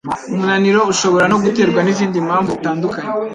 [0.33, 3.09] Umunaniro ushobora no guterwa n'izindi mpamvu zitandukanye